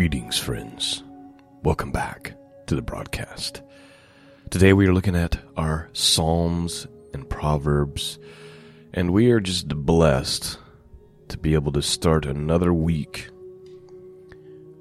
[0.00, 1.02] Greetings, friends.
[1.62, 2.32] Welcome back
[2.68, 3.60] to the broadcast.
[4.48, 8.18] Today we are looking at our Psalms and Proverbs,
[8.94, 10.56] and we are just blessed
[11.28, 13.28] to be able to start another week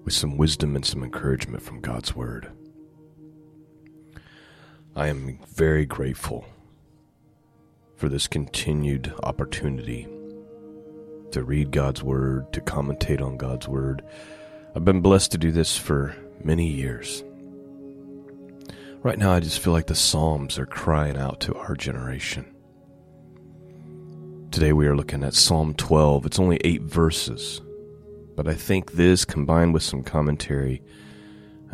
[0.05, 2.49] with some wisdom and some encouragement from God's Word.
[4.95, 6.45] I am very grateful
[7.97, 10.07] for this continued opportunity
[11.31, 14.01] to read God's Word, to commentate on God's Word.
[14.75, 17.23] I've been blessed to do this for many years.
[19.01, 22.45] Right now, I just feel like the Psalms are crying out to our generation.
[24.51, 26.27] Today, we are looking at Psalm 12.
[26.27, 27.61] It's only eight verses,
[28.35, 30.83] but I think this, combined with some commentary,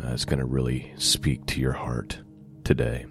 [0.02, 2.18] uh, is going to really speak to your heart
[2.64, 3.04] today.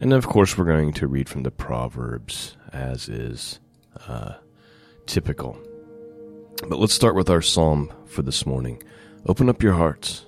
[0.00, 3.60] And of course, we're going to read from the Proverbs, as is
[4.08, 4.34] uh,
[5.06, 5.56] typical.
[6.68, 8.82] But let's start with our psalm for this morning.
[9.26, 10.26] Open up your hearts.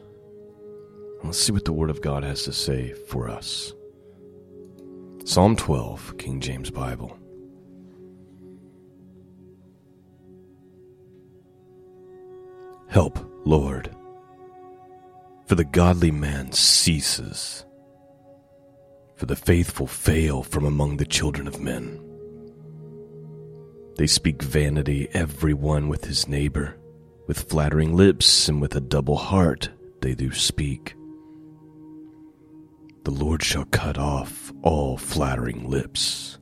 [1.19, 3.75] And let's see what the Word of God has to say for us.
[5.25, 7.19] Psalm 12, King James Bible.
[12.89, 13.95] Help, Lord,
[15.45, 17.67] for the godly man ceases,
[19.17, 22.01] for the faithful fail from among the children of men.
[23.99, 26.77] They speak vanity, every one with his neighbor.
[27.27, 30.95] With flattering lips and with a double heart they do speak.
[33.05, 36.39] The Lord shall cut off all flattering lips,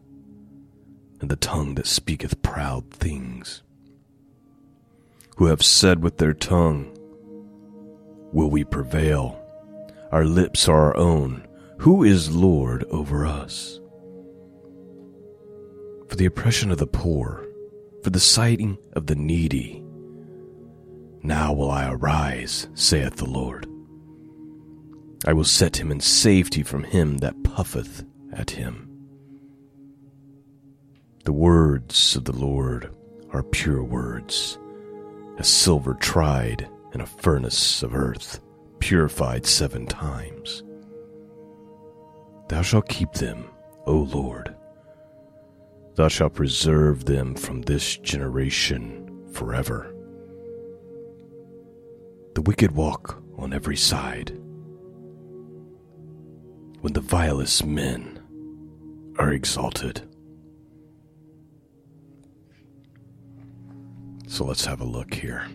[1.21, 3.63] and the tongue that speaketh proud things.
[5.37, 6.91] Who have said with their tongue,
[8.33, 9.41] Will we prevail?
[10.11, 11.47] Our lips are our own.
[11.79, 13.79] Who is Lord over us?
[16.09, 17.47] For the oppression of the poor,
[18.03, 19.84] for the sighting of the needy.
[21.25, 23.67] Now will I arise, saith the Lord.
[25.27, 28.89] I will set him in safety from him that puffeth at him.
[31.25, 32.95] The words of the Lord
[33.31, 34.59] are pure words,
[35.39, 38.41] as silver tried in a furnace of earth,
[38.79, 40.63] purified seven times.
[42.49, 43.47] Thou shalt keep them,
[43.87, 44.55] O Lord
[45.95, 49.94] Thou shalt preserve them from this generation forever.
[52.35, 54.31] The wicked walk on every side.
[56.81, 58.21] When the vilest men
[59.19, 60.03] are exalted.
[64.27, 65.47] So let's have a look here.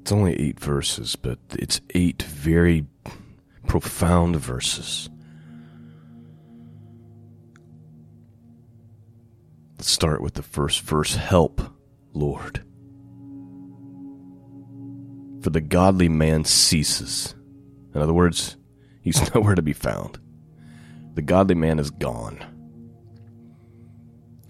[0.00, 2.86] It's only eight verses, but it's eight very
[3.66, 5.08] profound verses
[9.84, 11.60] Let's start with the first verse Help,
[12.14, 12.64] Lord.
[15.44, 17.34] For the godly man ceases.
[17.94, 18.56] In other words,
[19.02, 20.18] he's nowhere to be found.
[21.12, 22.42] The godly man is gone.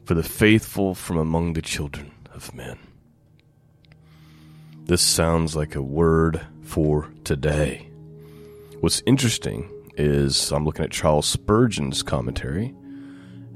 [0.04, 2.78] For the faithful from among the children of men.
[4.84, 7.88] This sounds like a word for today.
[8.78, 12.72] What's interesting is I'm looking at Charles Spurgeon's commentary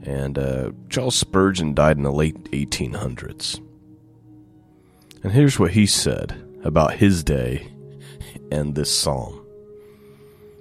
[0.03, 3.65] and uh, Charles Spurgeon died in the late 1800s.
[5.22, 7.69] And here's what he said about his day
[8.51, 9.45] and this psalm.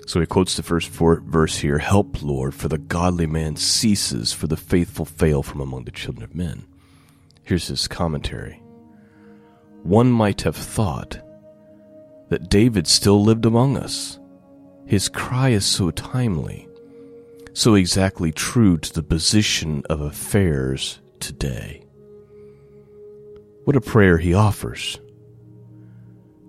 [0.06, 4.48] So he quotes the first verse here Help, Lord, for the godly man ceases, for
[4.48, 6.66] the faithful fail from among the children of men.
[7.44, 8.62] Here's his commentary.
[9.84, 11.20] One might have thought
[12.30, 14.20] that David still lived among us.
[14.86, 16.68] His cry is so timely
[17.58, 21.82] so exactly true to the position of affairs today.
[23.64, 25.00] What a prayer he offers.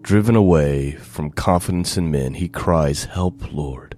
[0.03, 3.97] Driven away from confidence in men, he cries, Help, Lord.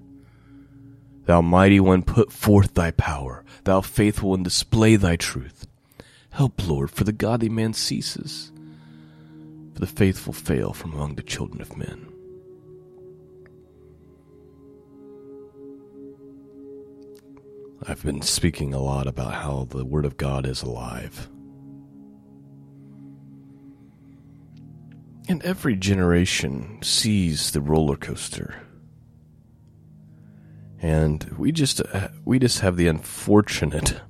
[1.26, 3.44] Thou mighty one, put forth thy power.
[3.64, 5.66] Thou faithful one, display thy truth.
[6.30, 8.50] Help, Lord, for the godly man ceases,
[9.74, 12.06] for the faithful fail from among the children of men.
[17.86, 21.28] I've been speaking a lot about how the Word of God is alive.
[25.30, 28.56] And every generation sees the roller coaster.
[30.82, 34.00] And we just uh, we just have the unfortunate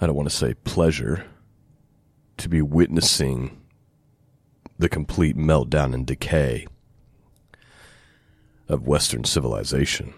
[0.00, 1.24] I don't want to say pleasure
[2.36, 3.60] to be witnessing
[4.78, 6.64] the complete meltdown and decay
[8.68, 10.14] of western civilization.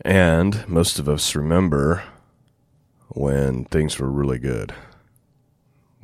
[0.00, 2.02] And most of us remember
[3.08, 4.74] when things were really good,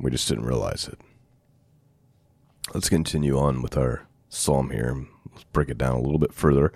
[0.03, 0.99] We just didn't realize it.
[2.73, 5.05] Let's continue on with our psalm here.
[5.31, 6.73] Let's break it down a little bit further.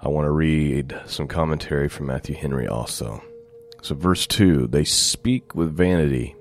[0.00, 3.22] I want to read some commentary from Matthew Henry also.
[3.82, 6.36] So, verse 2 They speak with vanity.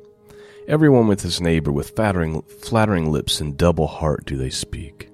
[0.67, 5.09] Everyone with his neighbor with flattering, flattering lips and double heart do they speak.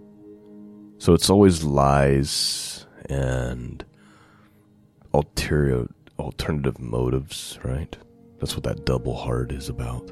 [0.98, 3.86] So, it's always lies and
[5.14, 5.88] ulterior,
[6.20, 7.96] alternative motives, right?
[8.40, 10.12] That's what that double heart is about.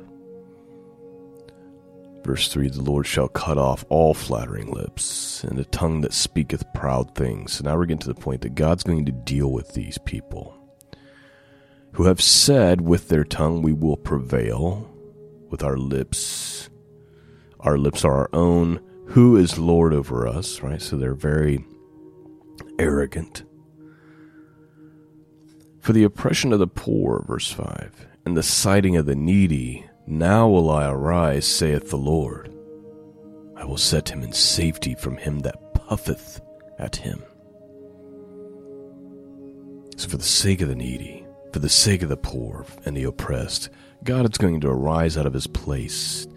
[2.23, 6.63] Verse 3 The Lord shall cut off all flattering lips, and the tongue that speaketh
[6.73, 7.53] proud things.
[7.53, 10.57] So now we're getting to the point that God's going to deal with these people
[11.93, 14.89] who have said with their tongue, We will prevail,
[15.49, 16.69] with our lips.
[17.59, 18.81] Our lips are our own.
[19.09, 20.81] Who is Lord over us, right?
[20.81, 21.65] So they're very
[22.79, 23.43] arrogant.
[25.81, 30.47] For the oppression of the poor, verse 5, and the sighting of the needy, now
[30.47, 32.53] will I arise, saith the Lord.
[33.55, 36.41] I will set him in safety from him that puffeth
[36.77, 37.23] at him.
[39.95, 43.03] So, for the sake of the needy, for the sake of the poor and the
[43.03, 43.69] oppressed,
[44.03, 46.27] God is going to arise out of his place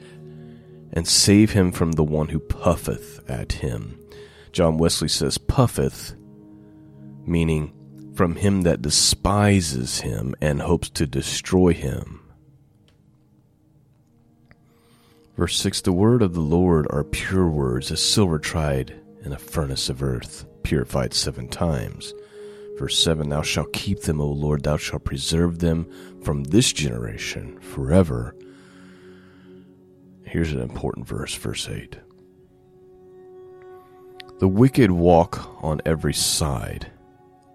[0.93, 3.99] and save him from the one who puffeth at him.
[4.53, 6.15] John Wesley says, puffeth,
[7.27, 7.73] meaning
[8.15, 12.21] from him that despises him and hopes to destroy him.
[15.37, 18.95] Verse 6 The word of the Lord are pure words, as silver tried
[19.25, 22.15] in a furnace of earth, purified seven times.
[22.79, 25.91] Verse 7 Thou shalt keep them, O Lord, thou shalt preserve them
[26.23, 28.37] from this generation forever.
[30.25, 31.99] Here's an important verse, verse 8.
[34.41, 36.91] The wicked walk on every side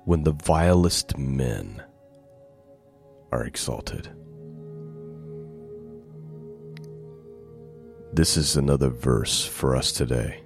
[0.06, 1.84] when the vilest men
[3.31, 4.10] are exalted.
[8.12, 10.42] This is another verse for us today.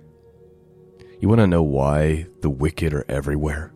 [1.21, 3.73] You want to know why the wicked are everywhere?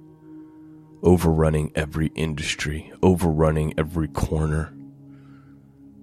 [1.01, 4.73] Overrunning every industry, overrunning every corner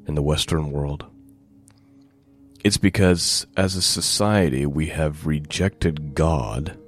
[0.06, 1.04] in the Western world.
[2.64, 6.78] It's because as a society we have rejected God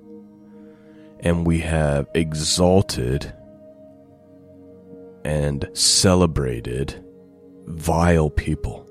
[1.20, 3.34] and we have exalted
[5.26, 7.04] and celebrated
[7.66, 8.85] vile people.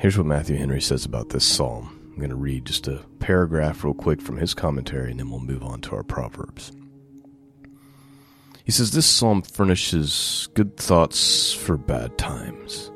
[0.00, 1.94] Here's what Matthew Henry says about this psalm.
[2.12, 5.40] I'm going to read just a paragraph real quick from his commentary and then we'll
[5.40, 6.72] move on to our Proverbs.
[8.64, 12.90] He says this psalm furnishes good thoughts for bad times.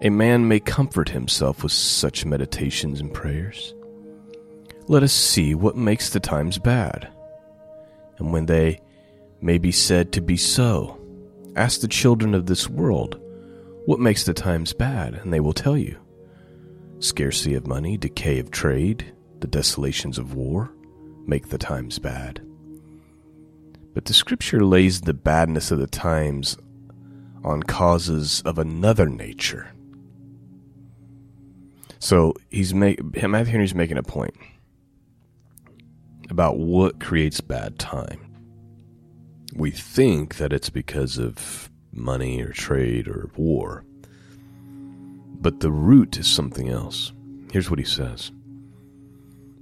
[0.00, 3.76] A man may comfort himself with such meditations and prayers.
[4.88, 7.08] Let us see what makes the times bad.
[8.18, 8.80] And when they
[9.40, 10.98] may be said to be so,
[11.54, 13.20] ask the children of this world
[13.86, 15.14] what makes the times bad?
[15.14, 15.98] And they will tell you
[16.98, 20.72] scarcity of money, decay of trade, the desolations of war
[21.26, 22.40] make the times bad.
[23.92, 26.56] But the scripture lays the badness of the times
[27.44, 29.70] on causes of another nature.
[31.98, 34.34] So he's make Matthew Henry's making a point
[36.30, 38.20] about what creates bad time.
[39.54, 43.84] We think that it's because of money or trade or war.
[45.40, 47.12] But the root is something else.
[47.52, 48.32] Here's what he says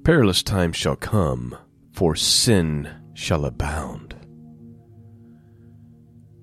[0.05, 1.57] Perilous times shall come,
[1.93, 4.15] for sin shall abound.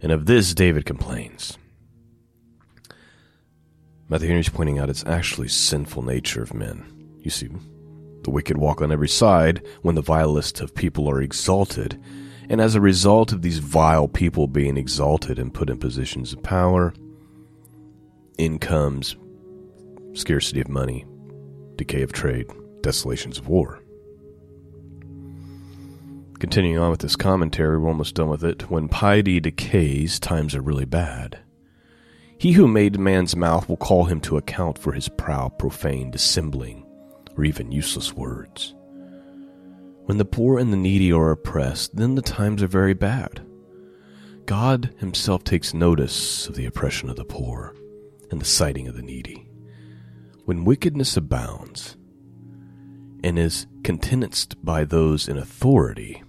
[0.01, 1.57] And of this David complains.
[4.07, 6.83] Matthew Henry's pointing out it's actually sinful nature of men.
[7.21, 7.49] You see,
[8.23, 12.01] the wicked walk on every side when the vilest of people are exalted,
[12.49, 16.41] and as a result of these vile people being exalted and put in positions of
[16.41, 16.93] power,
[18.37, 19.15] in comes
[20.13, 21.05] scarcity of money,
[21.75, 22.47] decay of trade,
[22.81, 23.81] desolations of war.
[26.39, 28.71] Continuing on with this commentary, we're almost done with it.
[28.71, 31.39] When piety decays, times are really bad.
[32.37, 36.85] He who made man's mouth will call him to account for his proud, profane, dissembling,
[37.37, 38.73] or even useless words.
[40.09, 43.45] When the poor and the needy are oppressed, then the times are very bad.
[44.47, 47.75] God Himself takes notice of the oppression of the poor
[48.31, 49.47] and the sighting of the needy.
[50.45, 51.95] When wickedness abounds
[53.23, 56.23] and is countenanced by those in authority,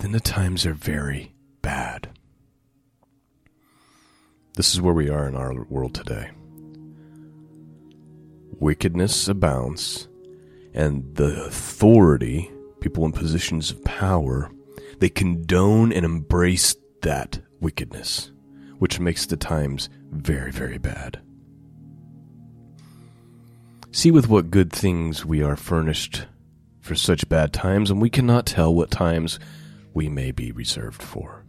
[0.00, 2.10] then the times are very bad.
[4.56, 6.30] This is where we are in our world today.
[8.60, 10.08] Wickedness abounds,
[10.74, 12.50] and the authority
[12.86, 14.48] people in positions of power
[15.00, 18.30] they condone and embrace that wickedness,
[18.78, 21.20] which makes the times very, very bad.
[23.90, 26.26] See with what good things we are furnished
[26.80, 29.40] for such bad times, and we cannot tell what times
[29.92, 31.44] we may be reserved for.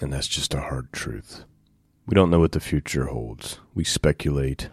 [0.00, 1.44] And that's just a hard truth.
[2.06, 3.60] We don't know what the future holds.
[3.74, 4.70] We speculate.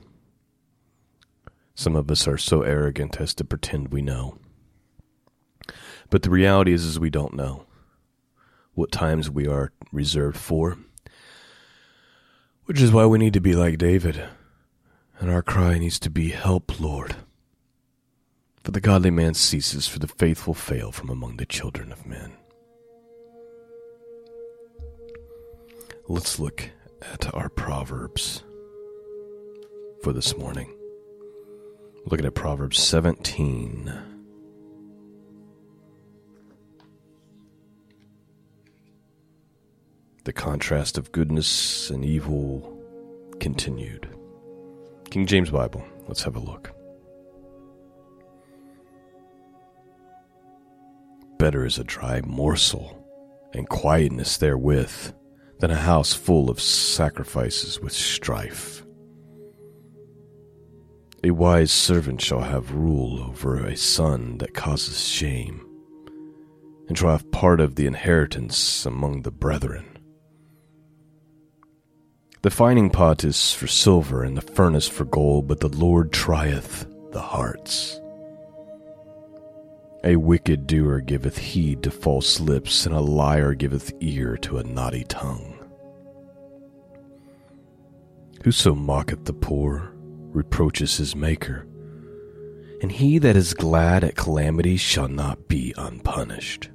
[1.81, 4.38] Some of us are so arrogant as to pretend we know.
[6.11, 7.65] But the reality is, is we don't know
[8.75, 10.77] what times we are reserved for.
[12.65, 14.23] Which is why we need to be like David.
[15.17, 17.15] And our cry needs to be, Help, Lord.
[18.63, 22.33] For the godly man ceases, for the faithful fail from among the children of men.
[26.07, 26.69] Let's look
[27.01, 28.43] at our Proverbs
[30.03, 30.75] for this morning.
[32.05, 33.93] Looking at Proverbs 17.
[40.24, 42.77] The contrast of goodness and evil
[43.39, 44.10] continued.
[45.10, 45.84] King James Bible.
[46.08, 46.72] Let's have a look.
[51.38, 52.98] Better is a dry morsel
[53.53, 55.13] and quietness therewith
[55.60, 58.84] than a house full of sacrifices with strife.
[61.23, 65.63] A wise servant shall have rule over a son that causes shame,
[66.87, 69.85] and shall have part of the inheritance among the brethren.
[72.41, 76.87] The fining pot is for silver and the furnace for gold, but the Lord trieth
[77.11, 78.01] the hearts.
[80.03, 84.63] A wicked doer giveth heed to false lips, and a liar giveth ear to a
[84.63, 85.53] naughty tongue.
[88.43, 89.93] Whoso mocketh the poor
[90.33, 91.67] reproaches his Maker,
[92.81, 96.69] and he that is glad at calamity shall not be unpunished.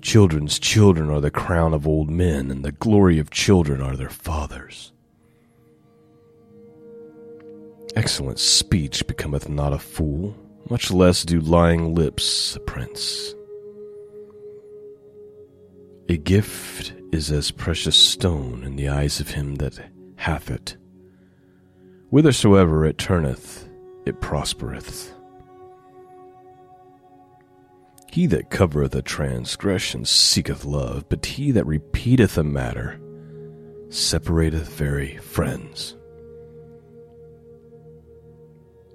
[0.00, 4.08] Children's children are the crown of old men, and the glory of children are their
[4.08, 4.92] fathers.
[7.96, 10.34] Excellent speech becometh not a fool,
[10.70, 13.34] much less do lying lips a prince.
[16.08, 19.78] A gift is as precious stone in the eyes of him that
[20.16, 20.76] hath it.
[22.10, 23.68] Whithersoever it turneth,
[24.04, 25.14] it prospereth.
[28.10, 33.00] He that covereth a transgression seeketh love, but he that repeateth a matter
[33.90, 35.96] separateth very friends.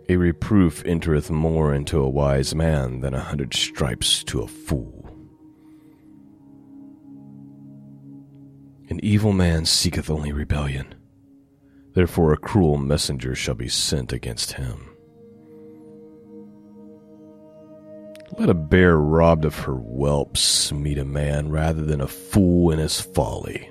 [0.09, 5.09] A reproof entereth more into a wise man than a hundred stripes to a fool.
[8.89, 10.93] An evil man seeketh only rebellion,
[11.95, 14.95] therefore a cruel messenger shall be sent against him.
[18.37, 22.79] Let a bear robbed of her whelps meet a man rather than a fool in
[22.79, 23.69] his folly.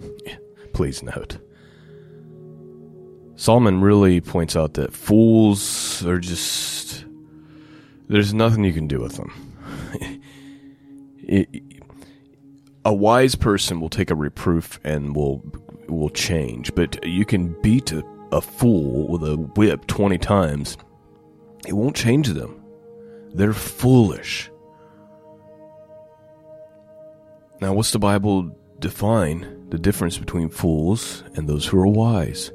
[0.72, 1.38] Please note.
[3.34, 7.04] Solomon really points out that fools are just.
[8.08, 9.32] There's nothing you can do with them.
[12.88, 15.44] a wise person will take a reproof and will
[15.88, 18.02] will change, but you can beat a,
[18.32, 20.78] a fool with a whip 20 times
[21.66, 22.62] it won't change them.
[23.34, 24.50] They're foolish.
[27.60, 32.52] Now, what's the Bible define the difference between fools and those who are wise?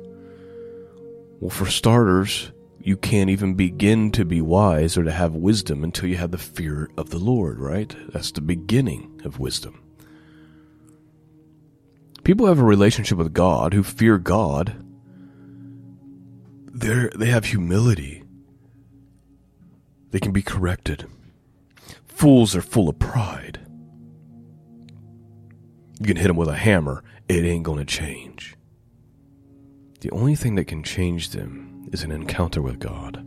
[1.39, 6.09] Well, for starters, you can't even begin to be wise or to have wisdom until
[6.09, 7.95] you have the fear of the Lord, right?
[8.13, 9.83] That's the beginning of wisdom.
[12.23, 14.75] People have a relationship with God who fear God.
[16.71, 18.23] They they have humility.
[20.11, 21.05] They can be corrected.
[22.05, 23.59] Fools are full of pride.
[25.99, 28.55] You can hit them with a hammer, it ain't going to change.
[30.01, 33.25] The only thing that can change them is an encounter with God.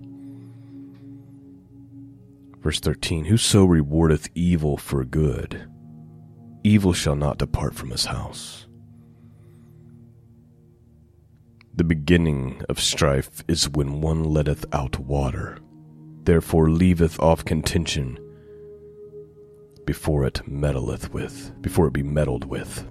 [2.59, 5.69] Verse 13 Whoso rewardeth evil for good,
[6.65, 8.66] evil shall not depart from his house.
[11.77, 15.59] The beginning of strife is when one letteth out water
[16.27, 18.19] therefore leaveth off contention
[19.87, 22.85] before it meddleth with, before it be meddled with.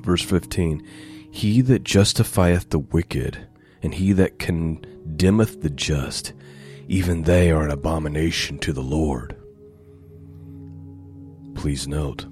[0.00, 0.86] Verse 15
[1.30, 3.48] He that justifieth the wicked,
[3.82, 6.34] and he that condemneth the just,
[6.88, 9.34] even they are an abomination to the Lord.
[11.54, 12.26] Please note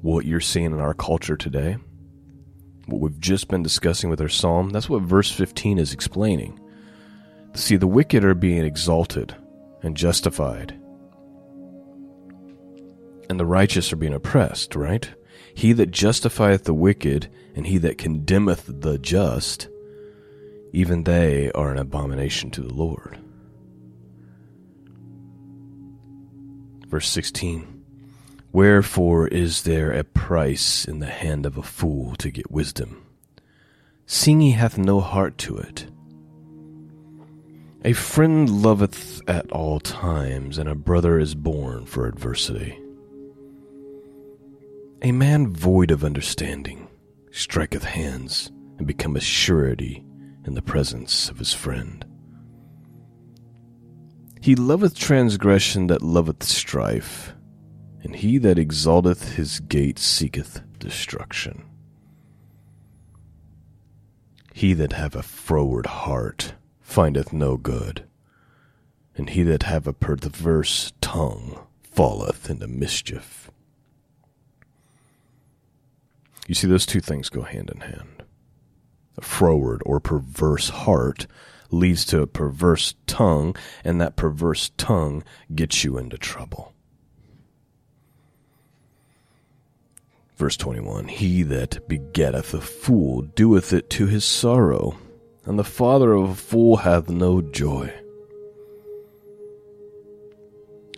[0.00, 1.76] what you're seeing in our culture today,
[2.86, 6.58] what we've just been discussing with our psalm, that's what verse 15 is explaining
[7.54, 9.34] See, the wicked are being exalted
[9.82, 10.78] and justified,
[13.30, 15.08] and the righteous are being oppressed, right?
[15.54, 19.68] He that justifieth the wicked, and he that condemneth the just,
[20.74, 23.18] even they are an abomination to the Lord.
[26.88, 27.75] Verse 16
[28.56, 33.04] Wherefore is there a price in the hand of a fool to get wisdom?
[34.06, 35.86] Seeing he hath no heart to it.
[37.84, 42.80] A friend loveth at all times, and a brother is born for adversity.
[45.02, 46.88] A man void of understanding
[47.32, 50.02] striketh hands and becometh surety
[50.46, 52.06] in the presence of his friend.
[54.40, 57.34] He loveth transgression that loveth strife,
[58.06, 61.64] and he that exalteth his gate seeketh destruction.
[64.54, 68.04] He that have a froward heart findeth no good,
[69.16, 73.50] and he that have a perverse tongue falleth into mischief.
[76.46, 78.22] You see, those two things go hand in hand.
[79.18, 81.26] A froward or perverse heart
[81.72, 86.72] leads to a perverse tongue, and that perverse tongue gets you into trouble.
[90.36, 94.98] Verse 21 He that begetteth a fool doeth it to his sorrow,
[95.44, 97.92] and the father of a fool hath no joy.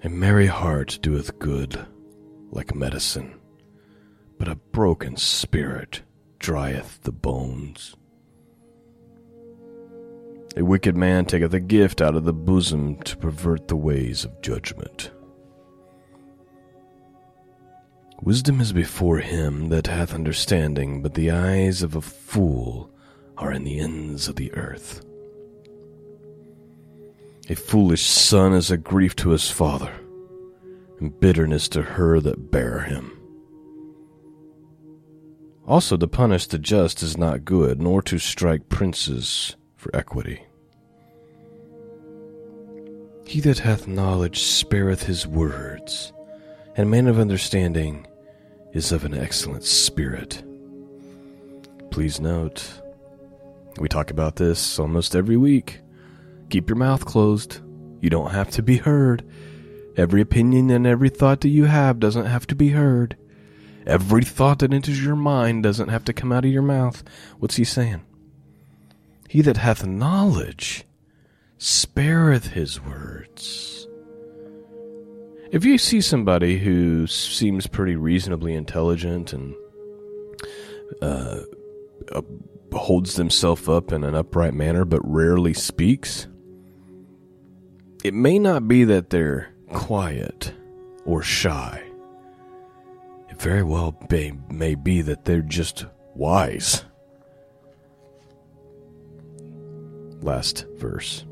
[0.02, 1.86] A merry heart doeth good
[2.50, 3.34] like medicine,
[4.38, 6.02] but a broken spirit
[6.38, 7.94] drieth the bones.
[10.56, 14.40] A wicked man taketh a gift out of the bosom to pervert the ways of
[14.40, 15.12] judgment.
[18.28, 22.90] Wisdom is before him that hath understanding, but the eyes of a fool
[23.38, 25.02] are in the ends of the earth.
[27.48, 29.94] A foolish son is a grief to his father,
[31.00, 33.18] and bitterness to her that bare him.
[35.66, 40.42] Also, to punish the just is not good, nor to strike princes for equity.
[43.26, 46.12] He that hath knowledge spareth his words,
[46.76, 48.06] and man of understanding
[48.72, 50.42] is of an excellent spirit.
[51.90, 52.80] Please note,
[53.78, 55.80] we talk about this almost every week.
[56.50, 57.60] Keep your mouth closed.
[58.00, 59.24] You don't have to be heard.
[59.96, 63.16] Every opinion and every thought that you have doesn't have to be heard.
[63.86, 67.02] Every thought that enters your mind doesn't have to come out of your mouth.
[67.38, 68.02] What's he saying?
[69.28, 70.84] He that hath knowledge
[71.58, 73.87] spareth his words.
[75.50, 79.54] If you see somebody who seems pretty reasonably intelligent and
[81.00, 81.40] uh,
[82.12, 82.22] uh,
[82.72, 86.28] holds themselves up in an upright manner but rarely speaks,
[88.04, 90.52] it may not be that they're quiet
[91.04, 91.82] or shy.
[93.30, 96.84] It very well may, may be that they're just wise.
[100.22, 101.24] last verse.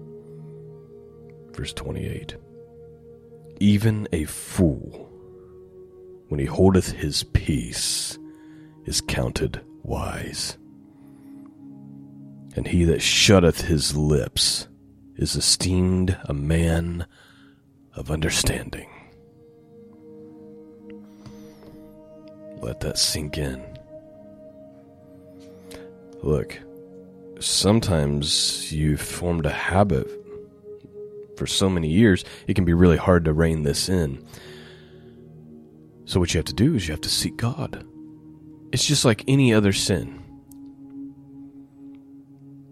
[1.53, 2.37] Verse 28.
[3.59, 5.11] Even a fool,
[6.29, 8.19] when he holdeth his peace,
[8.85, 10.59] is counted wise.
[12.55, 14.69] And he that shutteth his lips
[15.17, 17.07] is esteemed a man
[17.95, 18.89] of understanding.
[22.61, 23.63] Let that sink in.
[26.23, 26.59] Look,
[27.41, 30.11] sometimes you've formed a habit
[31.37, 34.25] for so many years, it can be really hard to rein this in.
[36.05, 37.85] So, what you have to do is you have to seek God.
[38.73, 40.23] It's just like any other sin.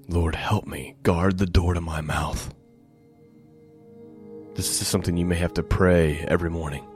[0.09, 2.55] Lord, help me guard the door to my mouth.
[4.55, 6.87] This is something you may have to pray every morning.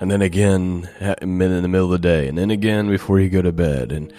[0.00, 2.28] And then again in the middle of the day.
[2.28, 3.92] And then again before you go to bed.
[3.92, 4.12] And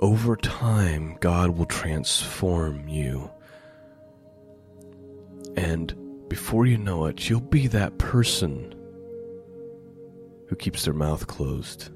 [0.00, 3.30] over time, God will transform you.
[5.56, 5.94] And
[6.28, 8.74] before you know it, you'll be that person
[10.48, 11.90] who keeps their mouth closed.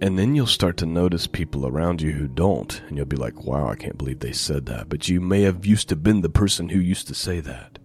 [0.00, 3.44] And then you'll start to notice people around you who don't, and you'll be like,
[3.44, 4.88] wow, I can't believe they said that.
[4.88, 7.78] But you may have used to been the person who used to say that.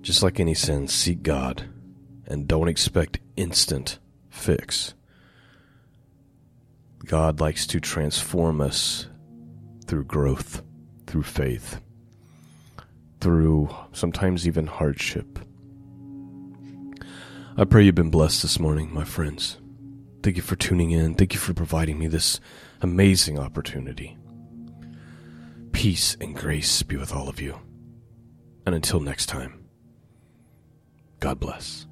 [0.00, 1.68] Just like any sin, seek God
[2.26, 3.98] and don't expect instant
[4.30, 4.94] fix.
[7.04, 9.08] God likes to transform us
[9.86, 10.62] through growth,
[11.06, 11.80] through faith,
[13.20, 15.38] through sometimes even hardship.
[17.56, 19.58] I pray you've been blessed this morning, my friends.
[20.22, 21.14] Thank you for tuning in.
[21.14, 22.40] Thank you for providing me this
[22.82, 24.16] amazing opportunity
[25.72, 27.58] Peace and grace be with all of you.
[28.66, 29.64] And until next time,
[31.20, 31.86] God bless.